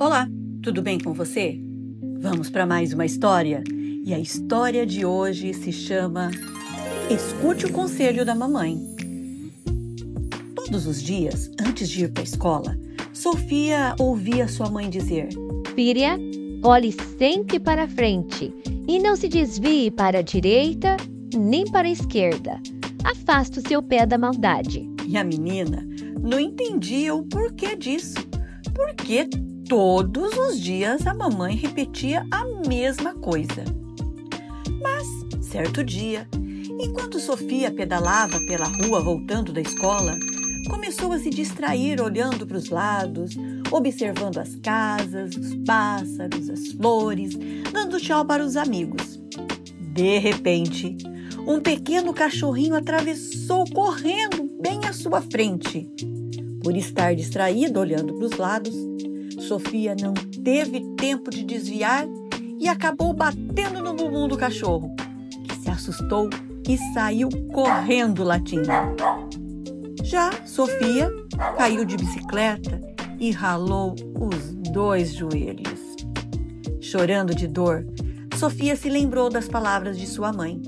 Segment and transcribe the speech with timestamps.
[0.00, 0.28] Olá,
[0.62, 1.60] tudo bem com você?
[2.20, 3.64] Vamos para mais uma história.
[4.04, 6.30] E a história de hoje se chama
[7.10, 8.78] Escute o Conselho da Mamãe.
[10.54, 12.78] Todos os dias, antes de ir para a escola,
[13.12, 15.30] Sofia ouvia sua mãe dizer:
[15.74, 16.16] Filha,
[16.62, 18.54] olhe sempre para frente
[18.86, 20.96] e não se desvie para a direita
[21.36, 22.60] nem para a esquerda.
[23.02, 24.88] Afasta o seu pé da maldade.
[25.08, 25.84] E a menina
[26.22, 28.14] não entendia o porquê disso.
[28.72, 29.28] Porque
[29.68, 33.64] todos os dias a mamãe repetia a mesma coisa.
[34.80, 35.06] Mas,
[35.44, 36.26] certo dia,
[36.80, 40.16] enquanto Sofia pedalava pela rua voltando da escola,
[40.70, 43.36] começou a se distrair olhando para os lados,
[43.70, 47.34] observando as casas, os pássaros, as flores,
[47.70, 49.20] dando tchau para os amigos.
[49.92, 50.96] De repente,
[51.46, 55.90] um pequeno cachorrinho atravessou correndo bem à sua frente.
[56.62, 58.74] Por estar distraída olhando para os lados,
[59.48, 62.06] Sofia não teve tempo de desviar
[62.60, 64.94] e acabou batendo no bumbum do cachorro,
[65.48, 66.28] que se assustou
[66.68, 68.68] e saiu correndo latindo.
[70.04, 71.10] Já Sofia
[71.56, 72.78] caiu de bicicleta
[73.18, 75.96] e ralou os dois joelhos.
[76.78, 77.86] Chorando de dor,
[78.36, 80.60] Sofia se lembrou das palavras de sua mãe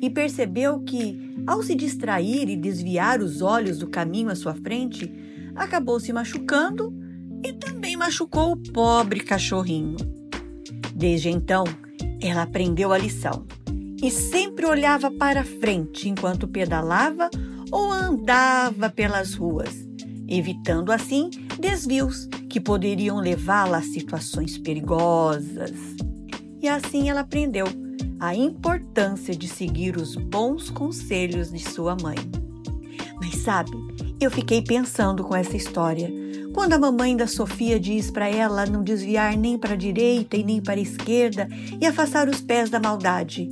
[0.00, 5.12] e percebeu que, ao se distrair e desviar os olhos do caminho à sua frente,
[5.54, 7.01] acabou se machucando
[7.44, 9.96] e também machucou o pobre cachorrinho.
[10.94, 11.64] Desde então,
[12.20, 13.44] ela aprendeu a lição
[14.02, 17.30] e sempre olhava para frente enquanto pedalava
[17.70, 19.86] ou andava pelas ruas,
[20.28, 25.72] evitando assim desvios que poderiam levá-la a situações perigosas.
[26.60, 27.66] E assim ela aprendeu
[28.20, 32.16] a importância de seguir os bons conselhos de sua mãe.
[33.16, 33.72] Mas sabe,
[34.20, 36.21] eu fiquei pensando com essa história
[36.52, 40.44] quando a mamãe da Sofia diz para ela não desviar nem para a direita e
[40.44, 41.48] nem para a esquerda
[41.80, 43.48] e afastar os pés da maldade.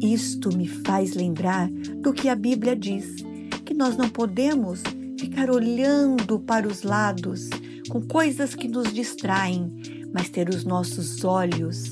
[0.00, 3.16] Isto me faz lembrar do que a Bíblia diz,
[3.64, 4.82] que nós não podemos
[5.18, 7.50] ficar olhando para os lados
[7.88, 9.68] com coisas que nos distraem,
[10.12, 11.90] mas ter os nossos olhos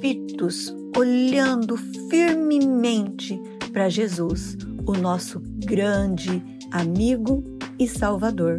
[0.00, 1.76] fitos, olhando
[2.10, 3.40] firmemente
[3.72, 4.56] para Jesus,
[4.86, 7.42] o nosso grande amigo
[7.78, 8.58] e Salvador.